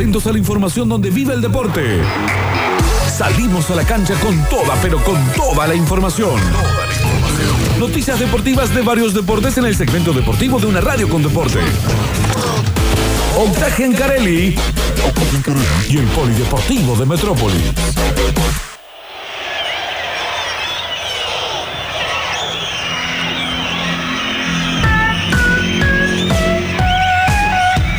[0.00, 2.00] Atentos a la información donde vive el deporte.
[3.06, 6.40] Salimos a la cancha con toda, pero con toda la información.
[7.78, 11.58] Noticias deportivas de varios deportes en el segmento deportivo de una radio con deporte.
[13.36, 14.56] Octaje en Carelli
[15.90, 17.62] y el Polideportivo de Metrópolis.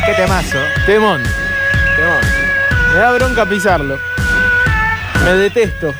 [0.04, 0.58] Qué temazo.
[0.84, 1.41] Temón.
[2.92, 3.98] Me da bronca pisarlo.
[5.24, 5.94] Me detesto.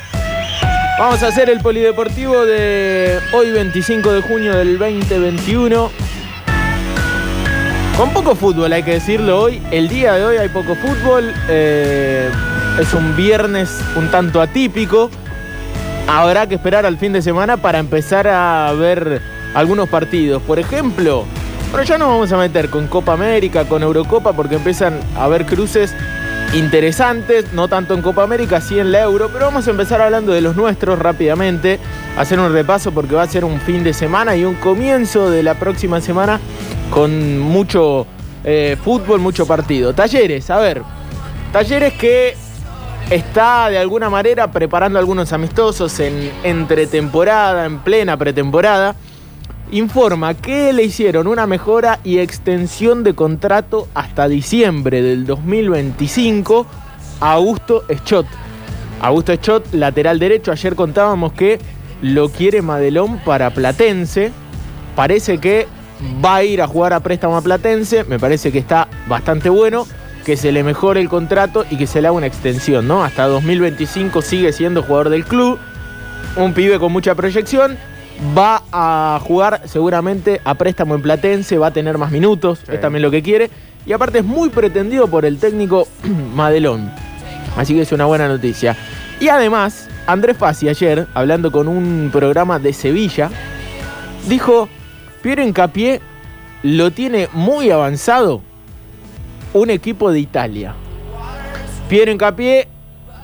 [0.99, 5.89] Vamos a hacer el polideportivo de hoy 25 de junio del 2021.
[7.97, 9.61] Con poco fútbol, hay que decirlo hoy.
[9.71, 11.33] El día de hoy hay poco fútbol.
[11.49, 12.29] eh,
[12.79, 15.09] es un viernes un tanto atípico.
[16.07, 19.19] Habrá que esperar al fin de semana para empezar a ver
[19.55, 20.43] algunos partidos.
[20.43, 21.25] Por ejemplo,
[21.71, 25.45] pero ya nos vamos a meter con Copa América, con Eurocopa, porque empiezan a haber
[25.45, 25.95] cruces
[26.53, 30.31] interesantes, no tanto en Copa América, sí en la Euro, pero vamos a empezar hablando
[30.33, 31.79] de los nuestros rápidamente,
[32.17, 35.43] hacer un repaso porque va a ser un fin de semana y un comienzo de
[35.43, 36.39] la próxima semana
[36.91, 38.05] con mucho
[38.43, 39.93] eh, fútbol, mucho partido.
[39.93, 40.83] Talleres, a ver,
[41.53, 42.35] Talleres que
[43.11, 48.95] está de alguna manera preparando algunos amistosos en entretemporada, en plena pretemporada.
[49.71, 56.67] Informa que le hicieron una mejora y extensión de contrato hasta diciembre del 2025
[57.19, 58.27] a Augusto Schott.
[59.01, 61.59] Augusto Schott, lateral derecho, ayer contábamos que
[62.01, 64.31] lo quiere Madelón para Platense.
[64.95, 65.67] Parece que
[66.23, 69.87] va a ir a jugar a préstamo a Platense, me parece que está bastante bueno
[70.23, 73.03] que se le mejore el contrato y que se le haga una extensión, ¿no?
[73.03, 75.59] Hasta 2025 sigue siendo jugador del club,
[76.37, 77.77] un pibe con mucha proyección,
[78.37, 83.01] va a jugar seguramente a préstamo en Platense, va a tener más minutos, es también
[83.01, 83.49] lo que quiere,
[83.85, 85.87] y aparte es muy pretendido por el técnico
[86.35, 86.91] Madelón,
[87.57, 88.77] así que es una buena noticia.
[89.19, 93.29] Y además, Andrés Fassi ayer, hablando con un programa de Sevilla,
[94.27, 94.67] dijo,
[95.21, 96.01] Piero Hincapié
[96.63, 98.41] lo tiene muy avanzado
[99.53, 100.75] un equipo de Italia.
[101.87, 102.67] Piero Hincapié,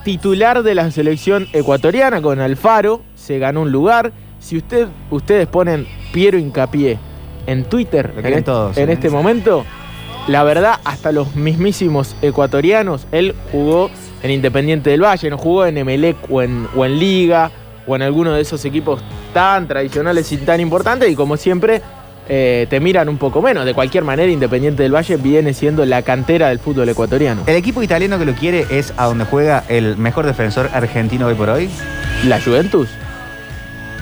[0.04, 4.12] titular de la selección ecuatoriana con Alfaro, se ganó un lugar.
[4.40, 6.98] Si usted, ustedes ponen Piero Hincapié
[7.46, 8.94] en Twitter en, quieren est- todos, en ¿eh?
[8.94, 9.64] este momento,
[10.28, 13.90] la verdad, hasta los mismísimos ecuatorianos, él jugó
[14.22, 17.50] en Independiente del Valle, no jugó en Emelec o en, o en Liga
[17.86, 19.00] o en alguno de esos equipos
[19.32, 21.80] tan tradicionales y tan importantes y como siempre
[22.28, 23.64] eh, te miran un poco menos.
[23.64, 27.42] De cualquier manera, Independiente del Valle viene siendo la cantera del fútbol ecuatoriano.
[27.46, 31.34] El equipo italiano que lo quiere es a donde juega el mejor defensor argentino hoy
[31.34, 31.68] por hoy.
[32.26, 32.88] ¿La Juventus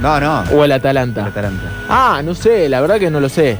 [0.00, 0.44] No, no.
[0.52, 1.22] o el Atalanta?
[1.22, 1.70] El Atalanta.
[1.88, 3.58] Ah, no sé, la verdad que no lo sé.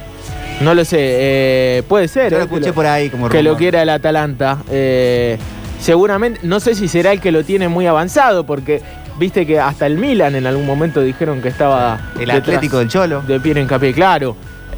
[0.61, 2.31] No lo sé, eh, puede ser.
[2.31, 4.59] Yo lo eh, escuché por ahí como que lo quiera el Atalanta.
[4.69, 5.37] Eh,
[5.79, 8.81] seguramente, no sé si será el que lo tiene muy avanzado, porque
[9.17, 12.11] viste que hasta el Milan en algún momento dijeron que estaba.
[12.19, 13.21] El Atlético del Cholo.
[13.21, 14.35] De Piero Hincapié, claro.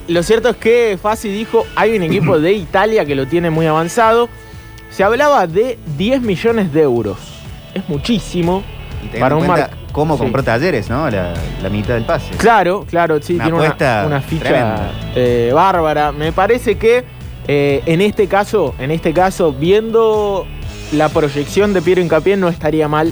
[0.08, 3.66] Lo cierto es que Fassi dijo, hay un equipo de Italia que lo tiene muy
[3.66, 4.30] avanzado.
[4.92, 7.18] Se hablaba de 10 millones de euros.
[7.74, 8.62] Es muchísimo.
[9.04, 10.24] Y para un cuenta cómo Sí.
[10.24, 11.10] compró Talleres, ¿no?
[11.10, 12.32] La, la mitad del pase.
[12.38, 13.58] Claro, claro, sí, Una tiene
[14.08, 16.12] una, ficha eh, bárbara.
[16.12, 17.04] Me parece que
[17.48, 20.46] eh, en este caso, en este caso, viendo
[20.94, 23.12] la proyección de Piero Hincapié, no estaría mal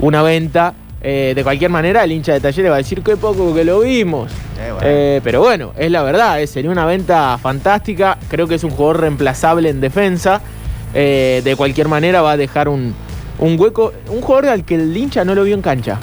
[0.00, 0.74] una venta.
[1.00, 3.80] Eh, de cualquier manera, el hincha de Talleres va a decir qué poco que lo
[3.80, 4.32] vimos.
[4.56, 5.20] Bueno.
[5.22, 8.18] Pero bueno, es la verdad, sería una venta fantástica.
[8.28, 10.40] Creo que es un jugador reemplazable en defensa.
[10.92, 12.94] De cualquier manera va a dejar un,
[13.38, 13.92] un hueco.
[14.08, 16.00] Un jugador al que el hincha no lo vio en cancha.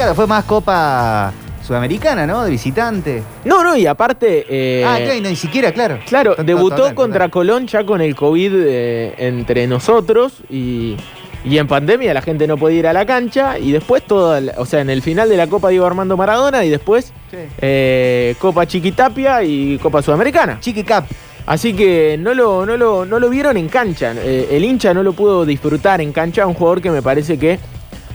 [0.00, 1.30] Claro, fue más Copa
[1.62, 2.42] Sudamericana, ¿no?
[2.42, 3.22] De visitante.
[3.44, 4.46] No, no, y aparte.
[4.48, 5.98] eh, ah, claro, y no, ni siquiera, claro.
[6.08, 7.30] Claro, debutó total, contra total.
[7.30, 10.96] Colón ya con el COVID eh, entre nosotros y,
[11.44, 14.64] y en pandemia la gente no podía ir a la cancha y después toda, o
[14.64, 17.36] sea, en el final de la Copa Diego Armando Maradona y después Sí.
[17.60, 20.60] eh, Copa Chiquitapia y Copa Sudamericana.
[20.60, 21.04] Chiqui Cap.
[21.44, 24.14] Así que no lo, no lo, no lo vieron en cancha.
[24.16, 26.46] Eh, el hincha no lo pudo disfrutar en cancha.
[26.46, 27.58] Un jugador que me parece que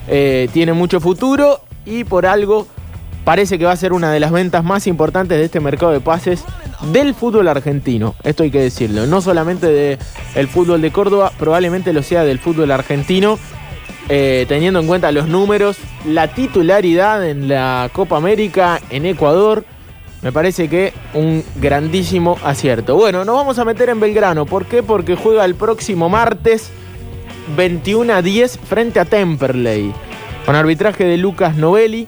[0.08, 2.68] eh, tiene mucho futuro y por algo
[3.24, 6.00] parece que va a ser una de las ventas más importantes de este mercado de
[6.00, 6.44] pases
[6.92, 8.16] del fútbol argentino.
[8.24, 9.08] Esto hay que decirlo.
[9.08, 9.98] No solamente
[10.36, 13.38] del fútbol de Córdoba, probablemente lo sea del fútbol argentino.
[14.08, 19.66] eh, teniendo en cuenta los números, la titularidad en la Copa América en Ecuador,
[20.22, 22.96] me parece que un grandísimo acierto.
[22.96, 24.46] Bueno, nos vamos a meter en Belgrano.
[24.46, 24.84] ¿Por qué?
[24.84, 26.70] Porque juega el próximo martes
[27.56, 29.92] 21 a 10 frente a Temperley.
[30.46, 32.08] Con arbitraje de Lucas Novelli.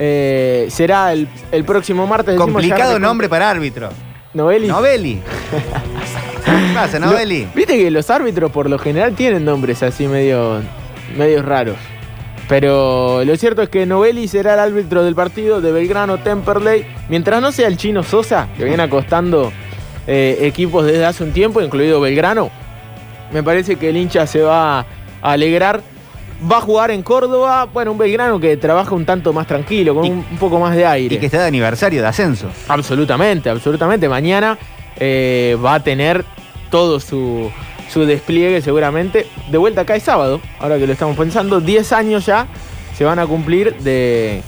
[0.00, 2.34] Eh, será el, el próximo martes.
[2.34, 3.88] ya Complicado nombre para árbitro.
[4.34, 4.68] Novelli.
[4.68, 5.20] Novelli.
[6.44, 7.48] ¿Qué pasa, no, Lo- Eli?
[7.54, 10.60] Viste que los árbitros por lo general tienen nombres así medio,
[11.16, 11.76] medios raros.
[12.48, 16.86] Pero lo cierto es que Novelli será el árbitro del partido de Belgrano Temperley.
[17.08, 19.52] Mientras no sea el chino Sosa, que viene acostando
[20.06, 22.50] eh, equipos desde hace un tiempo, incluido Belgrano,
[23.32, 24.86] me parece que el hincha se va a
[25.22, 25.82] alegrar.
[26.40, 30.04] Va a jugar en Córdoba, bueno, un Belgrano que trabaja un tanto más tranquilo, con
[30.04, 31.16] Y- un, un poco más de aire.
[31.16, 32.46] Y que está de aniversario de ascenso.
[32.68, 34.08] Absolutamente, absolutamente.
[34.08, 34.56] Mañana
[34.98, 36.24] eh, va a tener
[36.70, 37.50] todo su,
[37.92, 39.26] su despliegue seguramente.
[39.50, 41.60] De vuelta acá es sábado, ahora que lo estamos pensando.
[41.60, 42.46] 10 años ya
[42.96, 44.42] se van a cumplir de,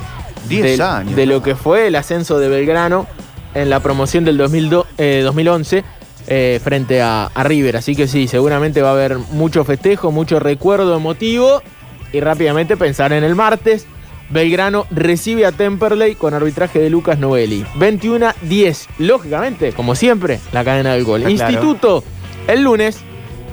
[0.48, 1.16] 10 de- años.
[1.16, 3.06] de lo que fue el ascenso de Belgrano
[3.54, 5.82] en la promoción del 2002, eh, 2011
[6.28, 7.76] eh, frente a, a River.
[7.78, 11.62] Así que sí, seguramente va a haber mucho festejo, mucho recuerdo emotivo
[12.12, 13.86] y rápidamente pensar en el martes.
[14.30, 17.64] Belgrano recibe a Temperley con arbitraje de Lucas Novelli.
[17.78, 18.86] 21-10.
[18.98, 21.22] Lógicamente, como siempre, la cadena del gol.
[21.22, 21.32] Claro.
[21.32, 22.04] Instituto,
[22.46, 23.00] el lunes,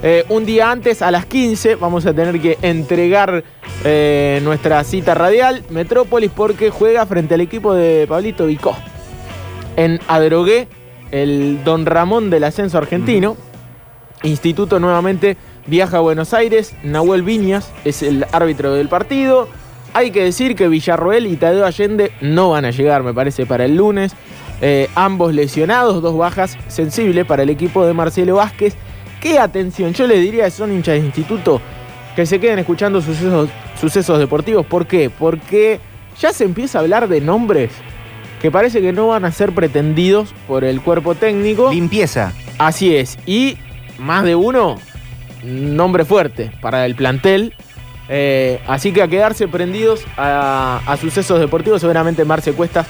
[0.04, 3.44] eh, un día antes, a las 15, vamos a tener que entregar
[3.84, 8.76] eh, nuestra cita radial, Metrópolis, porque juega frente al equipo de Pablito Vicó.
[9.76, 10.68] En Adrogué,
[11.10, 13.36] el Don Ramón del ascenso argentino.
[14.24, 15.38] Instituto nuevamente
[15.68, 16.74] viaja a Buenos Aires.
[16.84, 19.48] Nahuel Viñas es el árbitro del partido.
[19.94, 23.66] Hay que decir que Villarroel y Tadeo Allende no van a llegar, me parece, para
[23.66, 24.14] el lunes.
[24.62, 28.76] Eh, ambos lesionados, dos bajas sensibles para el equipo de Marcelo Vázquez.
[29.22, 31.62] Qué atención, yo le diría a son hinchas de instituto
[32.16, 33.50] que se queden escuchando sucesos,
[33.80, 34.66] sucesos deportivos.
[34.66, 35.12] ¿Por qué?
[35.12, 35.80] Porque
[36.20, 37.70] ya se empieza a hablar de nombres
[38.42, 41.72] que parece que no van a ser pretendidos por el cuerpo técnico.
[41.72, 42.34] Limpieza.
[42.58, 43.20] Así es.
[43.28, 43.58] Y
[44.00, 44.78] más de uno,
[45.48, 47.54] nombre fuerte para el plantel.
[48.10, 52.88] Eh, así que a quedarse prendidos a, a sucesos deportivos, seguramente Marce Cuestas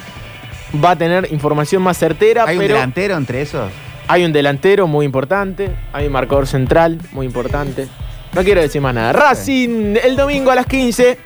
[0.84, 2.44] va a tener información más certera.
[2.46, 3.72] ¿Hay un delantero entre esos?
[4.08, 7.88] hay un delantero muy importante, hay un marcador central muy importante.
[8.34, 9.14] No quiero decir más nada.
[9.14, 11.18] Racing, el domingo a las 15,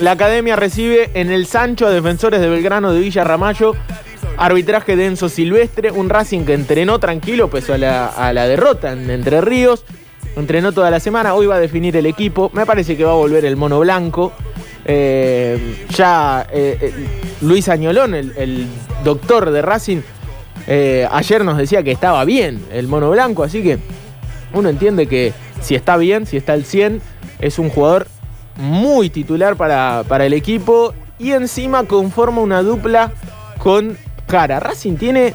[0.00, 3.74] la academia recibe en el Sancho a defensores de Belgrano de Villa Ramallo.
[4.36, 8.92] Arbitraje de Enzo Silvestre, un Racing que entrenó tranquilo pese a la, a la derrota
[8.92, 9.84] en Entre Ríos.
[10.36, 12.50] Entrenó toda la semana, hoy va a definir el equipo.
[12.54, 14.32] Me parece que va a volver el mono blanco.
[14.84, 16.92] Eh, ya eh, eh,
[17.42, 18.66] Luis Añolón, el,
[19.04, 20.00] doctor de Racing,
[21.10, 23.78] ayer nos decía que estaba bien el mono blanco, así que
[24.52, 27.00] uno entiende que si está bien, si está al 100,
[27.40, 28.06] es un jugador
[28.56, 33.12] muy titular para, para el equipo y encima conforma una dupla
[33.58, 33.96] con
[34.26, 34.60] Cara.
[34.60, 35.34] Racing tiene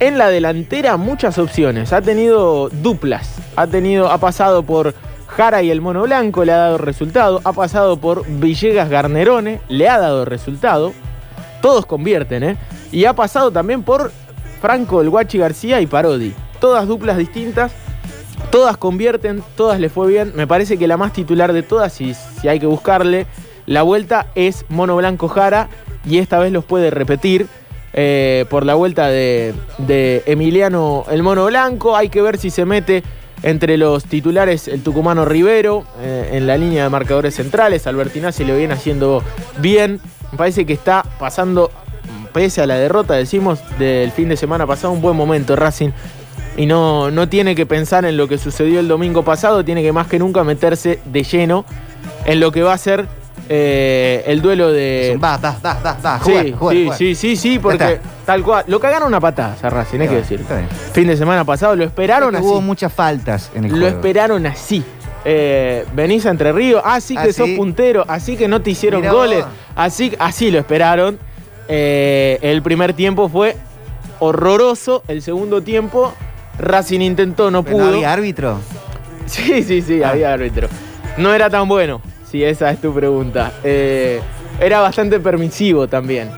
[0.00, 4.94] en la delantera muchas opciones, ha tenido duplas, ha, tenido, ha pasado por
[5.26, 9.88] Jara y el mono blanco, le ha dado resultado, ha pasado por Villegas Garnerone, le
[9.88, 10.92] ha dado resultado,
[11.60, 12.56] todos convierten, ¿eh?
[12.92, 14.12] Y ha pasado también por
[14.60, 16.34] Franco, el Guachi García y Parodi.
[16.60, 17.72] Todas duplas distintas,
[18.50, 20.32] todas convierten, todas le fue bien.
[20.34, 23.26] Me parece que la más titular de todas, si, si hay que buscarle,
[23.66, 25.68] la vuelta es Mono Blanco Jara
[26.04, 27.46] y esta vez los puede repetir.
[27.92, 29.54] Eh, por la vuelta de,
[30.26, 31.96] Emiliano el Mono Blanco.
[31.96, 33.02] Hay que ver si se mete
[33.42, 37.86] entre los titulares el tucumano Rivero eh, en la línea de marcadores centrales.
[37.86, 39.22] Albertinazzi lo viene haciendo
[39.60, 40.00] bien.
[40.32, 41.70] Me parece que está pasando,
[42.32, 45.90] pese a la derrota, decimos, del fin de semana pasado, un buen momento Racing.
[46.56, 49.92] Y no, no tiene que pensar en lo que sucedió el domingo pasado, tiene que
[49.92, 51.64] más que nunca meterse de lleno
[52.24, 53.06] en lo que va a ser
[53.48, 56.20] eh, el duelo de, Va, va, va, va, va.
[56.24, 56.98] Sí, jugar, jugar, sí, jugar.
[57.16, 58.64] sí, sí, porque tal cual.
[58.66, 60.44] Lo cagaron una patada a Racing, hay que decir.
[60.92, 62.44] Fin de semana pasado lo esperaron así.
[62.44, 63.96] Hubo muchas faltas en el Lo juego.
[63.96, 64.84] esperaron así.
[65.24, 67.32] Eh, venís a Entre Ríos, así que Así.
[67.32, 69.52] sos puntero, así que no te hicieron Mirá goles, vos.
[69.76, 71.18] así, así lo esperaron.
[71.68, 73.56] Eh, el primer tiempo fue
[74.20, 76.12] horroroso, el segundo tiempo
[76.58, 77.86] Racing intentó, no Pero pudo.
[77.88, 78.58] ¿No había árbitro?
[79.26, 80.10] Sí, sí, sí, Ah.
[80.10, 80.68] había árbitro.
[81.18, 83.52] No era tan bueno, si esa es tu pregunta.
[83.64, 84.20] Eh,
[84.60, 86.30] era bastante permisivo también.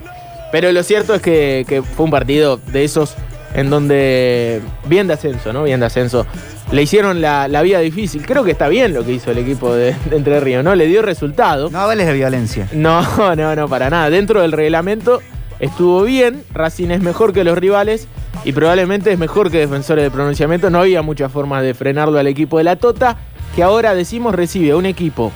[0.51, 3.15] Pero lo cierto es que, que fue un partido de esos
[3.53, 5.63] en donde, bien de ascenso, ¿no?
[5.63, 6.25] Bien de ascenso.
[6.71, 8.25] Le hicieron la, la vida difícil.
[8.25, 10.75] Creo que está bien lo que hizo el equipo de, de Entre Ríos, ¿no?
[10.75, 11.69] Le dio resultado.
[11.69, 12.67] No vales de violencia.
[12.71, 13.01] No,
[13.35, 14.09] no, no, para nada.
[14.09, 15.21] Dentro del reglamento
[15.59, 16.43] estuvo bien.
[16.53, 18.07] Racing es mejor que los rivales
[18.45, 20.69] y probablemente es mejor que defensores de pronunciamiento.
[20.69, 23.17] No había muchas formas de frenarlo al equipo de la Tota,
[23.55, 25.31] que ahora decimos recibe a un equipo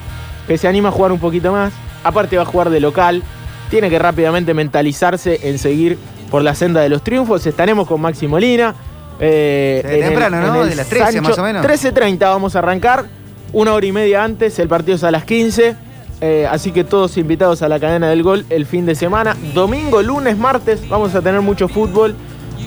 [0.48, 1.74] que se anima a jugar un poquito más.
[2.04, 3.24] Aparte va a jugar de local.
[3.70, 5.98] Tiene que rápidamente mentalizarse en seguir
[6.30, 7.46] por la senda de los triunfos.
[7.48, 8.76] Estaremos con Maxi Molina.
[9.20, 10.66] eh, De el- temprano, ¿no?
[10.66, 11.66] De las 13 más o menos.
[11.66, 13.06] 13.30 vamos a arrancar.
[13.54, 14.60] Una hora y media antes.
[14.60, 15.76] El partido es a las 15.
[16.22, 19.36] Eh, así que todos invitados a la cadena del gol el fin de semana.
[19.54, 22.16] Domingo, lunes, martes vamos a tener mucho fútbol.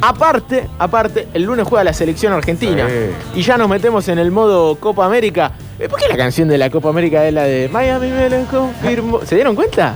[0.01, 2.87] Aparte, aparte, el lunes juega la selección argentina.
[3.35, 5.53] Y ya nos metemos en el modo Copa América.
[5.89, 9.21] ¿Por qué la canción de la Copa América es la de Miami me lo confirmó?
[9.25, 9.95] ¿Se dieron cuenta?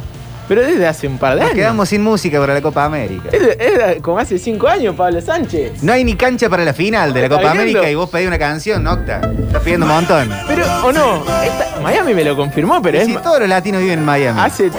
[0.49, 1.57] Pero desde hace un par de Nos años.
[1.57, 3.29] quedamos sin música para la Copa América.
[3.33, 5.83] Es, como hace cinco años, Pablo Sánchez.
[5.83, 7.63] No hay ni cancha para la final de la ¿Está Copa viendo?
[7.79, 9.21] América y vos pedís una canción, Octa.
[9.47, 10.31] Estás pidiendo un montón.
[10.49, 13.81] Pero, o no, esta- Miami me lo confirmó, pero Y es si todos los latinos
[13.81, 14.41] viven en Miami.
[14.41, 14.71] hace eh,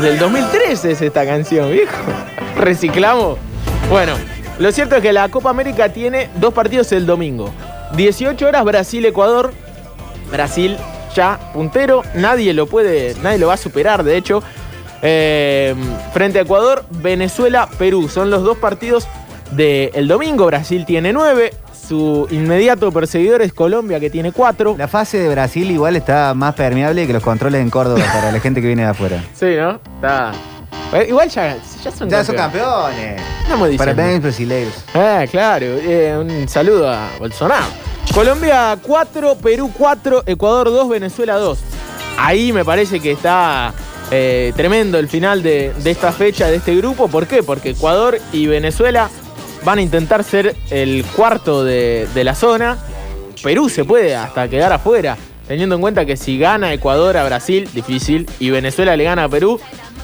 [0.00, 1.92] del 2013 es esta canción, viejo.
[2.56, 3.38] Reciclamos.
[3.90, 4.12] Bueno,
[4.58, 7.50] lo cierto es que la Copa América tiene dos partidos el domingo.
[7.96, 9.52] 18 horas Brasil-Ecuador.
[10.30, 10.76] Brasil
[11.14, 14.42] ya puntero, nadie lo puede, nadie lo va a superar, de hecho.
[15.02, 15.74] Eh,
[16.12, 18.08] frente a Ecuador, Venezuela, Perú.
[18.08, 19.06] Son los dos partidos
[19.52, 20.46] del domingo.
[20.46, 21.52] Brasil tiene nueve.
[21.88, 24.74] Su inmediato perseguidor es Colombia, que tiene cuatro.
[24.76, 28.40] La fase de Brasil igual está más permeable que los controles en Córdoba para la
[28.40, 29.22] gente que viene de afuera.
[29.34, 29.78] Sí, ¿no?
[29.96, 30.32] Está.
[30.92, 32.66] Eh, Igual ya, ya son Ya son campeones.
[33.16, 33.22] campeones.
[33.42, 33.68] Estamos.
[33.76, 34.74] Parabéns brasileiros.
[34.94, 35.66] Ah, claro.
[35.66, 37.64] eh, un saludo a Bolsonaro.
[38.16, 41.58] Colombia 4, Perú 4, Ecuador 2, Venezuela 2.
[42.16, 43.74] Ahí me parece que está
[44.10, 47.08] eh, tremendo el final de, de esta fecha, de este grupo.
[47.08, 47.42] ¿Por qué?
[47.42, 49.10] Porque Ecuador y Venezuela
[49.66, 52.78] van a intentar ser el cuarto de, de la zona.
[53.42, 57.68] Perú se puede hasta quedar afuera, teniendo en cuenta que si gana Ecuador a Brasil,
[57.74, 59.60] difícil, y Venezuela le gana a Perú,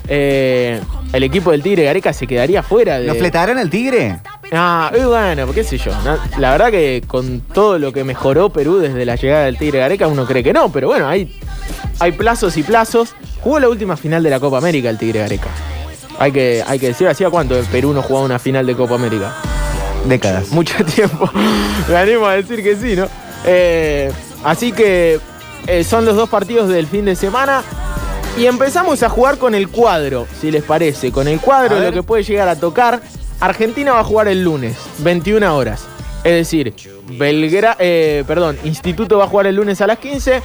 [0.07, 0.83] eh,
[1.15, 3.07] el equipo del Tigre Gareca se quedaría fuera de...
[3.07, 4.19] ¿Lo fletarán al Tigre?
[4.53, 5.93] Ah, y bueno, qué sé yo.
[6.39, 10.07] La verdad que con todo lo que mejoró Perú desde la llegada del Tigre Gareca,
[10.07, 11.35] uno cree que no, pero bueno, hay,
[11.99, 13.15] hay plazos y plazos.
[13.41, 15.49] Jugó la última final de la Copa América el Tigre Gareca.
[16.19, 18.95] Hay que, hay que decir, ¿hacía cuánto el Perú no jugaba una final de Copa
[18.95, 19.35] América?
[20.05, 20.51] Décadas.
[20.51, 21.31] Mucho tiempo.
[21.89, 23.09] Me animo a decir que sí, ¿no?
[23.47, 24.13] Eh,
[24.45, 25.19] así que
[25.67, 27.63] eh, son los dos partidos del fin de semana.
[28.37, 31.11] Y empezamos a jugar con el cuadro, si les parece.
[31.11, 31.87] Con el cuadro, ver.
[31.87, 33.03] lo que puede llegar a tocar.
[33.43, 35.85] Argentina va a jugar el lunes, 21 horas.
[36.25, 36.73] Es decir,
[37.19, 40.41] Belgra eh, perdón, Instituto va a jugar el lunes a las 15.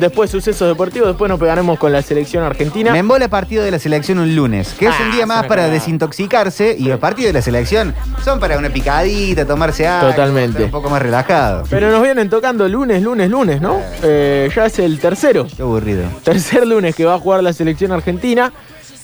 [0.00, 2.92] Después sucesos deportivos, después nos pegaremos con la selección argentina.
[2.92, 5.46] Me embola el partido de la selección un lunes, que es un Ah, día más
[5.46, 10.64] para desintoxicarse y los partidos de la selección son para una picadita, tomarse algo, Totalmente.
[10.64, 11.62] un poco más relajado.
[11.70, 13.80] Pero nos vienen tocando lunes, lunes, lunes, ¿no?
[14.02, 15.46] Eh, ya es el tercero.
[15.56, 16.02] Qué aburrido.
[16.24, 18.52] Tercer lunes que va a jugar la selección argentina.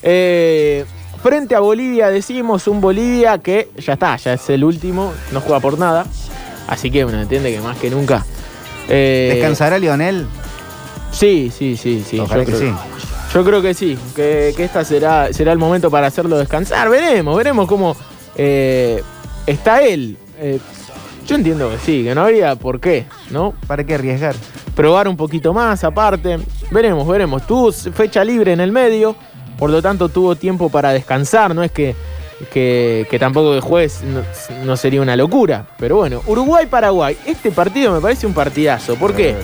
[0.02, 0.84] Eh,
[1.22, 5.60] frente a Bolivia decimos un Bolivia que ya está, ya es el último, no juega
[5.60, 6.06] por nada.
[6.68, 8.24] Así que uno entiende que más que nunca.
[8.88, 10.26] eh, ¿Descansará Lionel?
[11.10, 12.18] Sí, sí, sí, sí.
[12.18, 12.78] Ojalá yo que creo- sí.
[13.34, 16.90] Yo creo que sí, que, que esta será, será el momento para hacerlo descansar.
[16.90, 17.96] Veremos, veremos cómo
[18.36, 19.02] eh,
[19.46, 20.18] está él.
[20.38, 20.58] Eh,
[21.26, 23.54] yo entiendo que sí, que no habría por qué, ¿no?
[23.66, 24.34] ¿Para qué arriesgar?
[24.74, 26.38] probar un poquito más aparte.
[26.70, 27.46] Veremos, veremos.
[27.46, 29.14] Tuvo fecha libre en el medio,
[29.62, 31.54] por lo tanto tuvo tiempo para descansar.
[31.54, 31.94] No es que,
[32.52, 34.22] que, que tampoco de juez no,
[34.64, 35.66] no sería una locura.
[35.78, 37.16] Pero bueno, Uruguay-Paraguay.
[37.26, 38.96] Este partido me parece un partidazo.
[38.96, 39.36] ¿Por qué?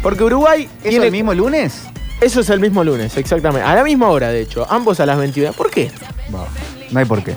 [0.00, 1.06] Porque Uruguay ¿Eso tiene...
[1.06, 1.82] el mismo lunes?
[2.20, 3.66] Eso es el mismo lunes, exactamente.
[3.66, 4.64] A la misma hora, de hecho.
[4.70, 5.52] Ambos a las 21.
[5.54, 5.90] ¿Por qué?
[6.92, 7.34] No hay por qué.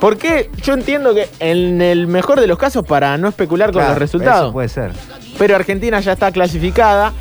[0.00, 3.90] Porque yo entiendo que en el mejor de los casos, para no especular con Claro,
[3.90, 4.90] los resultados, Eso puede ser.
[5.38, 7.12] pero Argentina ya está clasificada.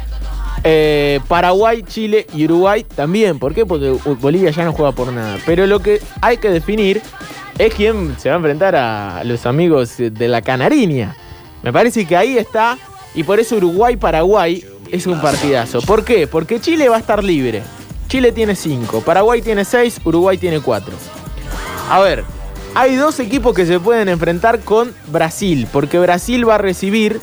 [0.64, 3.40] Eh, Paraguay, Chile y Uruguay también.
[3.40, 3.66] ¿Por qué?
[3.66, 5.38] Porque Bolivia ya no juega por nada.
[5.46, 7.02] Pero lo que hay que definir
[7.58, 11.16] es quién se va a enfrentar a los amigos de la Canariña.
[11.64, 12.78] Me parece que ahí está.
[13.16, 15.82] Y por eso Uruguay-Paraguay es un partidazo.
[15.82, 16.28] ¿Por qué?
[16.28, 17.64] Porque Chile va a estar libre.
[18.08, 20.94] Chile tiene 5, Paraguay tiene 6, Uruguay tiene 4.
[21.92, 22.24] A ver,
[22.74, 27.22] hay dos equipos que se pueden enfrentar con Brasil, porque Brasil va a recibir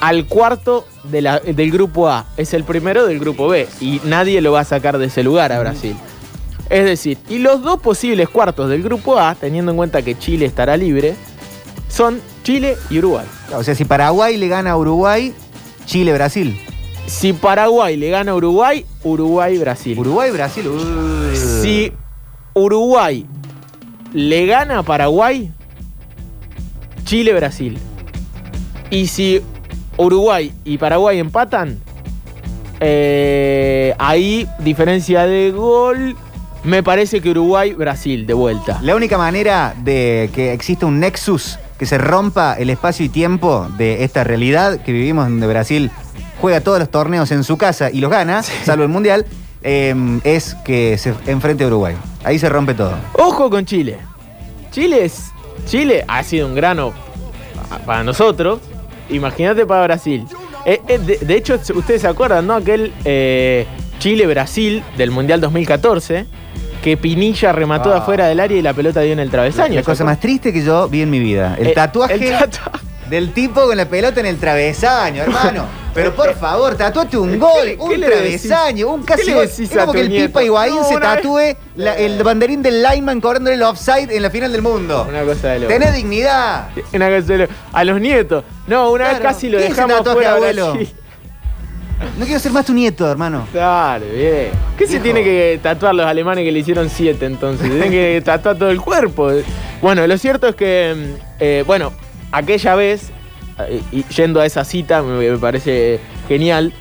[0.00, 2.26] al cuarto de la- del grupo A.
[2.36, 5.52] Es el primero del grupo B y nadie lo va a sacar de ese lugar
[5.52, 5.96] a Brasil.
[6.70, 10.44] Es decir, y los dos posibles cuartos del grupo A, teniendo en cuenta que Chile
[10.46, 11.16] estará libre,
[11.88, 13.24] son Chile y Uruguay.
[13.54, 15.32] O sea, si Paraguay le gana a Uruguay,
[15.86, 16.60] Chile-Brasil.
[17.06, 19.98] Si Paraguay le gana a Uruguay, Uruguay-Brasil.
[19.98, 20.66] Uruguay-Brasil.
[21.62, 21.90] Si
[22.52, 23.24] Uruguay
[24.12, 25.50] le gana a Paraguay,
[27.04, 27.78] Chile-Brasil.
[28.90, 29.40] Y si
[29.98, 31.78] Uruguay y Paraguay empatan,
[32.80, 36.16] eh, ahí diferencia de gol,
[36.64, 38.78] me parece que Uruguay-Brasil de vuelta.
[38.82, 43.68] La única manera de que exista un nexus, que se rompa el espacio y tiempo
[43.76, 45.90] de esta realidad que vivimos donde Brasil
[46.40, 49.26] juega todos los torneos en su casa y los gana, salvo el Mundial,
[49.62, 51.94] eh, es que se enfrente a Uruguay.
[52.24, 52.94] Ahí se rompe todo.
[53.14, 53.98] Ojo con Chile.
[54.70, 55.32] Chile es.
[55.66, 56.92] Chile ha sido un grano
[57.68, 58.60] pa- para nosotros.
[59.10, 60.24] Imagínate para Brasil.
[60.64, 62.54] Eh, eh, de, de hecho, ustedes se acuerdan, ¿no?
[62.54, 63.66] Aquel eh,
[63.98, 66.26] Chile-Brasil del Mundial 2014,
[66.82, 67.98] que Pinilla remató de Ah.
[67.98, 69.74] afuera del área y la pelota dio en el travesaño.
[69.74, 71.56] La cosa más triste que yo vi en mi vida.
[71.58, 72.70] El tatuaje el tatu-
[73.10, 75.64] del tipo con la pelota en el travesaño, hermano.
[75.98, 79.44] Pero por favor, tatuate un gol, le- un travesaño, un casi ¿Qué le gol.
[79.44, 80.26] Es como que el nieto?
[80.28, 84.30] Pipa Higuaín No, se tatúe la- el banderín del lineman cobrándole el offside en la
[84.30, 85.06] final del mundo.
[85.08, 85.72] Una cosa de loco.
[85.72, 86.68] Tenés dignidad.
[86.92, 87.52] Una cosa de loco.
[87.72, 88.44] A los nietos.
[88.68, 90.78] No, una vez casi lo ¿Quién se dejamos fuera abuelo?
[92.16, 93.48] No quiero ser más tu nieto, hermano.
[93.50, 94.50] Claro, bien.
[94.76, 97.68] ¿Qué se tiene que tatuar los alemanes que le hicieron siete entonces?
[97.68, 99.30] Tienen que tatuar todo el cuerpo.
[99.82, 101.92] Bueno, lo cierto es que, mm, eh, bueno,
[102.30, 103.12] aquella vez, eh,
[104.14, 106.72] yendo a esa cita, me, me parece genial,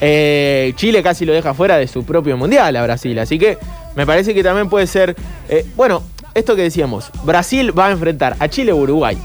[0.00, 3.18] eh, Chile casi lo deja fuera de su propio mundial a Brasil.
[3.18, 3.58] Así que
[3.96, 5.14] me parece que también puede ser,
[5.48, 6.02] eh, bueno,
[6.34, 9.18] esto que decíamos, Brasil va a enfrentar a Chile o Uruguay.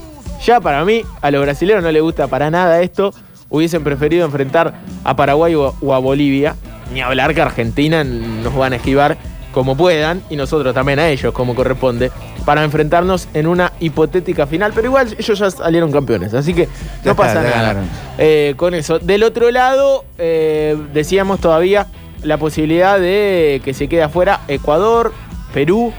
[0.43, 3.13] Ya para mí, a los brasileños no les gusta para nada esto.
[3.49, 6.55] Hubiesen preferido enfrentar a Paraguay o, o a Bolivia.
[6.93, 9.17] Ni hablar que Argentina nos van a esquivar
[9.55, 12.11] como puedan y nosotros también a ellos como corresponde
[12.43, 14.73] para enfrentarnos en una hipotética final.
[14.75, 16.67] Pero igual ellos ya salieron campeones, así que
[17.05, 17.73] no pasa nada
[18.17, 18.99] eh, con eso.
[18.99, 21.87] Del otro lado, eh, decíamos todavía
[22.21, 25.13] la posibilidad de que se quede afuera Ecuador,
[25.53, 25.93] Perú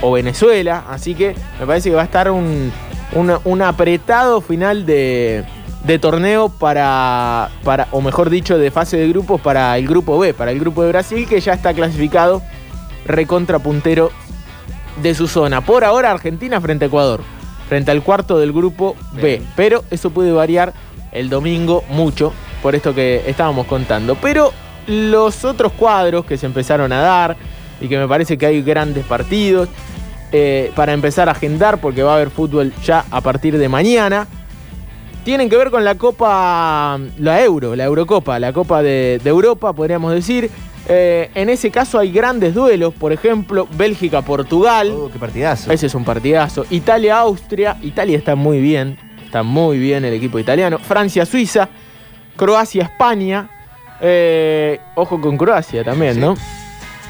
[0.00, 0.84] o Venezuela.
[0.88, 2.70] Así que me parece que va a estar un,
[3.14, 5.42] un- un apretado final de,
[5.84, 10.34] de torneo para, para, o mejor dicho, de fase de grupos para el grupo B,
[10.34, 12.42] para el grupo de Brasil, que ya está clasificado
[13.06, 14.10] recontra puntero
[15.02, 15.60] de su zona.
[15.60, 17.20] Por ahora Argentina frente a Ecuador,
[17.68, 19.22] frente al cuarto del grupo B.
[19.22, 19.46] Bien.
[19.56, 20.72] Pero eso puede variar
[21.12, 22.32] el domingo mucho,
[22.62, 24.16] por esto que estábamos contando.
[24.16, 24.52] Pero
[24.86, 27.36] los otros cuadros que se empezaron a dar
[27.80, 29.68] y que me parece que hay grandes partidos
[30.32, 34.26] eh, para empezar a agendar, porque va a haber fútbol ya a partir de mañana.
[35.24, 39.72] Tienen que ver con la Copa, la Euro, la Eurocopa, la Copa de, de Europa,
[39.72, 40.50] podríamos decir.
[40.88, 44.90] Eh, en ese caso hay grandes duelos, por ejemplo, Bélgica-Portugal.
[44.92, 45.72] Uh, qué partidazo.
[45.72, 46.64] Ese es un partidazo.
[46.70, 47.76] Italia-Austria.
[47.82, 48.96] Italia está muy bien.
[49.24, 50.78] Está muy bien el equipo italiano.
[50.78, 51.68] Francia-Suiza.
[52.36, 53.50] Croacia-España.
[54.00, 56.20] Eh, ojo con Croacia también, Sí.
[56.20, 56.34] ¿no?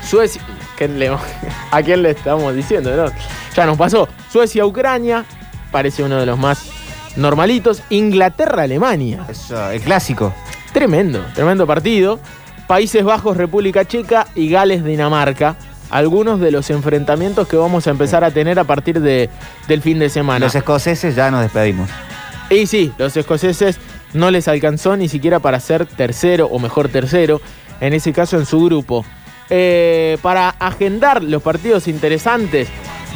[0.03, 0.41] Suecia.
[0.79, 1.11] ¿quién le-
[1.71, 2.95] ¿A quién le estamos diciendo?
[2.97, 3.11] no?
[3.55, 4.09] Ya nos pasó.
[4.33, 5.25] Suecia-Ucrania.
[5.71, 6.71] Parece uno de los más
[7.17, 7.83] normalitos.
[7.91, 9.27] Inglaterra-Alemania.
[9.73, 10.33] El clásico.
[10.73, 12.21] Tremendo, tremendo partido.
[12.67, 15.57] Países Bajos, República Checa y Gales, Dinamarca.
[15.89, 19.31] Algunos de los enfrentamientos que vamos a empezar a tener a partir de,
[19.69, 20.47] del fin de semana.
[20.47, 21.89] Los escoceses ya nos despedimos.
[22.51, 23.79] Y sí, los escoceses
[24.13, 27.41] no les alcanzó ni siquiera para ser tercero o mejor tercero,
[27.81, 29.05] en ese caso en su grupo.
[29.49, 32.69] Eh, para agendar los partidos interesantes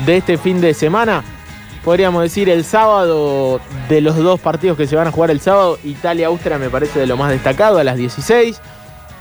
[0.07, 1.25] de este fin de semana,
[1.85, 5.77] podríamos decir el sábado de los dos partidos que se van a jugar el sábado,
[5.83, 8.61] Italia-Austria me parece de lo más destacado a las 16.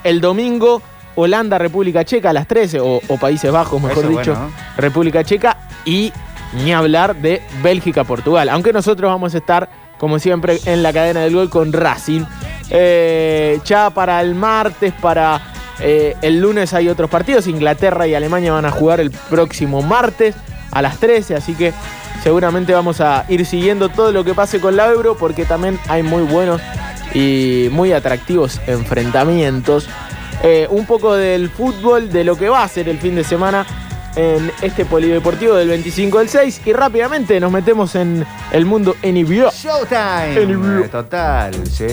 [0.03, 0.81] El domingo,
[1.15, 4.51] Holanda-República Checa a las 13, o, o Países Bajos, mejor Eso dicho, bueno, ¿no?
[4.77, 6.11] República Checa y
[6.53, 8.49] ni hablar de Bélgica-Portugal.
[8.49, 12.23] Aunque nosotros vamos a estar, como siempre, en la cadena del gol con Racing.
[12.69, 15.41] Eh, ya para el martes, para
[15.79, 17.47] eh, el lunes hay otros partidos.
[17.47, 20.35] Inglaterra y Alemania van a jugar el próximo martes
[20.71, 21.73] a las 13, así que
[22.23, 26.03] seguramente vamos a ir siguiendo todo lo que pase con la Euro porque también hay
[26.03, 26.61] muy buenos
[27.13, 29.87] y muy atractivos enfrentamientos.
[30.43, 33.65] Eh, un poco del fútbol, de lo que va a ser el fin de semana
[34.15, 39.51] en este polideportivo del 25 del 6 y rápidamente nos metemos en el mundo NBA.
[39.51, 40.87] Showtime.
[40.89, 41.85] Total, sí.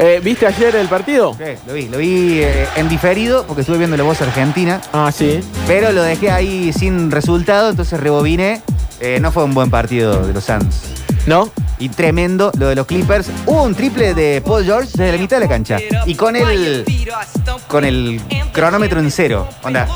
[0.00, 1.34] Eh, ¿Viste ayer el partido?
[1.36, 5.10] Sí, lo vi, lo vi eh, en diferido porque estuve viendo la voz argentina, Ah,
[5.12, 5.40] sí.
[5.66, 8.60] pero lo dejé ahí sin resultado, entonces rebobiné.
[9.00, 10.82] Eh, no fue un buen partido de los Suns.
[11.26, 11.50] ¿No?
[11.80, 13.30] Y tremendo lo de los Clippers.
[13.46, 15.78] Hubo un triple de Paul George desde la mitad de la cancha.
[16.06, 16.84] Y con el,
[17.68, 18.20] con el
[18.52, 19.46] cronómetro en cero.
[19.62, 19.86] Onda.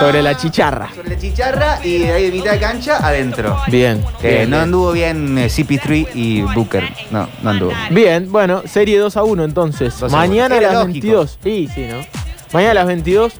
[0.00, 0.90] Sobre la chicharra.
[0.94, 3.58] Sobre la chicharra y de ahí de mitad de cancha adentro.
[3.68, 4.04] Bien.
[4.20, 4.62] Bien, no bien.
[4.62, 6.84] anduvo bien eh, CP3 y Booker.
[7.10, 7.72] No, no anduvo.
[7.90, 9.98] Bien, bueno, serie 2 a 1 entonces.
[9.98, 10.66] 2 a Mañana a 1.
[10.66, 10.92] las lógico.
[10.92, 11.38] 22.
[11.42, 12.04] Sí, sí, ¿no?
[12.52, 13.32] Mañana a las 22,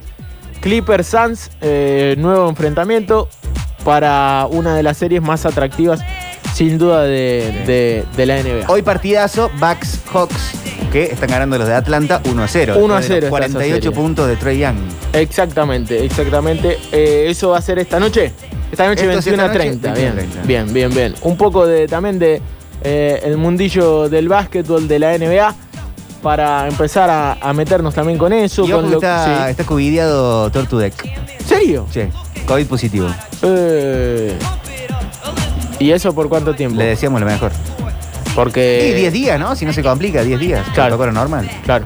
[0.60, 3.28] Clippers Suns, eh, nuevo enfrentamiento
[3.84, 6.00] para una de las series más atractivas,
[6.56, 8.64] sin duda, de, de- de la NBA.
[8.68, 10.52] Hoy partidazo, Bucks Hawks,
[10.90, 12.74] que están ganando los de Atlanta 1 a 0.
[12.78, 13.90] 1 a Después de 0 los está esa 48 serie.
[13.90, 14.76] puntos de Trey Young.
[15.12, 16.78] Exactamente, exactamente.
[16.92, 18.32] Eh, eso va a ser esta noche.
[18.72, 19.92] Esta noche Esto sí, 21 a esta noche, 30.
[19.92, 20.46] 21 a Bien, 30.
[20.46, 21.14] bien, bien, bien.
[21.22, 22.40] Un poco de también de
[22.82, 25.54] eh, el mundillo del básquetbol de la NBA
[26.22, 28.66] para empezar a, a meternos también con eso.
[28.66, 29.50] Y con lo- está, sí.
[29.50, 30.94] está covidiado Tortudec.
[31.46, 31.86] ¿Serio?
[31.92, 32.00] Sí,
[32.46, 33.08] COVID positivo.
[33.42, 34.32] Eh,
[35.78, 36.76] ¿Y eso por cuánto tiempo?
[36.78, 37.52] Le decíamos lo mejor.
[38.34, 38.90] Porque.
[38.90, 39.56] Y 10 días, ¿no?
[39.56, 40.60] Si no se complica, 10 días.
[40.74, 40.96] Claro.
[40.96, 41.50] Protocolo normal.
[41.64, 41.84] Claro.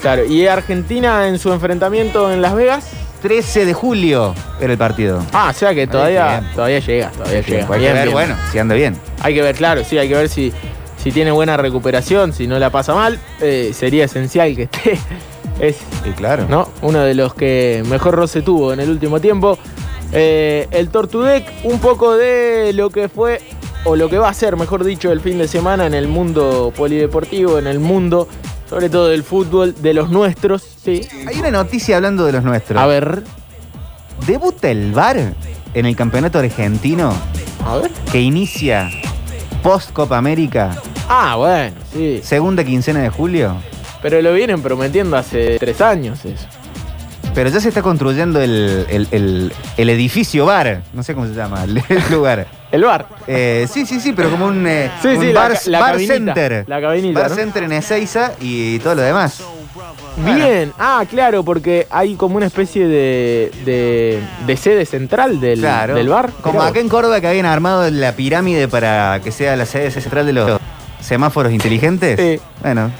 [0.00, 0.24] Claro.
[0.24, 2.88] ¿Y Argentina en su enfrentamiento en Las Vegas?
[3.22, 5.24] 13 de julio era el partido.
[5.32, 6.52] Ah, o sea que todavía, bien.
[6.54, 7.66] todavía llega, todavía llega.
[7.74, 8.12] Hay que ver, bien.
[8.12, 8.96] bueno, si anda bien.
[9.22, 10.52] Hay que ver, claro, sí, hay que ver si,
[11.02, 13.18] si tiene buena recuperación, si no la pasa mal.
[13.40, 14.98] Eh, sería esencial que esté.
[15.60, 16.46] Es Sí, claro.
[16.48, 16.68] ¿no?
[16.82, 19.58] Uno de los que mejor roce tuvo en el último tiempo.
[20.12, 23.40] Eh, el Tortudec, un poco de lo que fue,
[23.84, 26.72] o lo que va a ser, mejor dicho, el fin de semana en el mundo
[26.76, 28.26] polideportivo, en el mundo,
[28.68, 31.06] sobre todo del fútbol, de los nuestros, sí.
[31.26, 32.80] Hay una noticia hablando de los nuestros.
[32.80, 33.22] A ver,
[34.26, 35.34] ¿Debuta el VAR
[35.74, 37.12] en el campeonato argentino
[37.64, 37.90] a ver.
[38.10, 38.90] que inicia
[39.62, 40.76] post Copa América,
[41.08, 42.20] Ah, bueno, sí.
[42.22, 43.56] segunda quincena de julio?
[44.02, 46.46] Pero lo vienen prometiendo hace tres años eso.
[47.38, 51.34] Pero ya se está construyendo el, el- el- el edificio bar, no sé cómo se
[51.34, 52.48] llama, el, lugar.
[52.72, 53.06] El bar.
[53.28, 55.78] Eh, sí, sí, sí, pero como un, eh, Sí, un sí, la bar, ca- la
[55.78, 56.64] bar cabinita, center.
[56.66, 57.36] la cabinita, Bar ¿no?
[57.36, 59.40] center en Ezeiza y todo lo demás.
[60.16, 60.34] Bueno.
[60.34, 65.94] Bien, ah, claro, porque hay como una especie de, de, de sede central del, Claro.
[65.94, 66.30] del bar.
[66.40, 70.26] Como acá en Córdoba que habían armado la pirámide para que sea la sede central
[70.26, 70.60] de los
[71.08, 72.18] semáforos inteligentes.
[72.20, 72.40] Sí.
[72.62, 72.90] Bueno,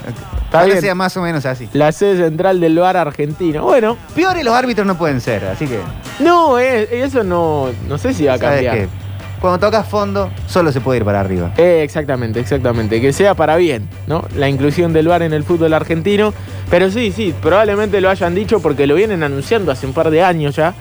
[0.45, 0.81] Está bien.
[0.81, 1.69] sea más o menos así.
[1.75, 3.63] La sede central del bar argentino.
[3.65, 5.79] Bueno, Peores los árbitros no pueden ser, así que,
[6.21, 8.75] no, eh, eso no, no sé si va a ¿sabes cambiar.
[8.77, 8.89] qué?
[9.41, 11.53] Cuando tocas fondo, solo se puede ir para arriba.
[11.59, 13.01] Eh, exactamente, exactamente.
[13.01, 14.25] Que sea para bien, ¿no?
[14.37, 16.35] La inclusión del VAR en el fútbol argentino.
[16.71, 20.25] Pero sí, sí, probablemente lo hayan dicho porque lo vienen anunciando hace un par de
[20.25, 20.75] años ya.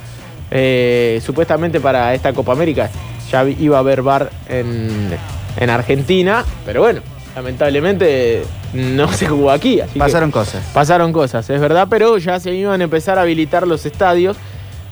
[0.50, 2.90] Eh, supuestamente para esta Copa América
[3.30, 5.10] ya vi- iba a haber VAR en,
[5.58, 6.44] en Argentina.
[6.66, 7.02] Pero bueno,
[7.38, 9.80] lamentablemente no se jugó aquí.
[9.80, 10.64] Así que- Pasaron cosas.
[10.74, 14.38] Pasaron cosas, es verdad, pero ya se iban a empezar a habilitar los estadios.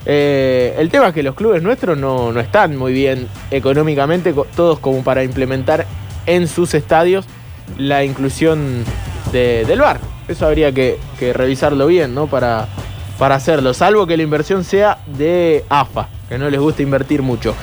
[0.04, 4.46] Eh, el tema es que los clubes nuestros no, no están muy bien económicamente, co-
[4.54, 5.86] todos como para implementar
[6.26, 7.26] en sus estadios
[7.78, 8.84] la inclusión
[9.32, 9.98] de- del VAR.
[10.28, 12.28] Eso habría que, que revisarlo bien, ¿no?
[12.28, 12.68] Para,
[13.18, 17.56] para hacerlo, salvo que la inversión sea de AFA, que no les gusta invertir mucho.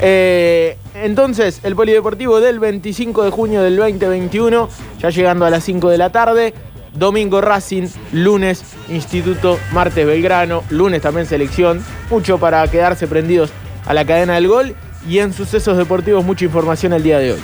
[0.00, 5.90] Eh, entonces, el polideportivo del 25 de junio del 2021, ya llegando a las 5
[5.90, 6.54] de la tarde.
[6.94, 11.84] Domingo Racing, lunes Instituto, martes Belgrano, lunes también selección.
[12.08, 13.50] Mucho para quedarse prendidos
[13.86, 14.76] a la cadena del gol.
[15.08, 17.40] Y en sucesos deportivos, mucha información el día de hoy.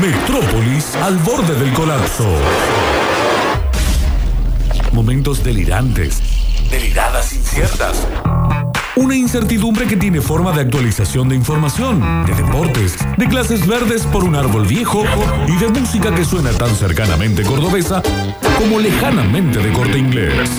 [0.00, 2.26] Metrópolis al borde del colapso.
[4.92, 6.22] Momentos delirantes,
[6.70, 8.06] deliradas inciertas.
[8.98, 14.24] Una incertidumbre que tiene forma de actualización de información, de deportes, de clases verdes por
[14.24, 15.04] un árbol viejo
[15.46, 18.02] y de música que suena tan cercanamente cordobesa
[18.58, 20.50] como lejanamente de corte inglés.